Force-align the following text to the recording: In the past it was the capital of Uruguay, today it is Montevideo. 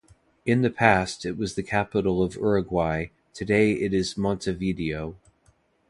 In 0.47 0.63
the 0.63 0.71
past 0.71 1.25
it 1.27 1.37
was 1.37 1.53
the 1.53 1.61
capital 1.61 2.23
of 2.23 2.33
Uruguay, 2.33 3.09
today 3.35 3.73
it 3.73 3.93
is 3.93 4.17
Montevideo. 4.17 5.15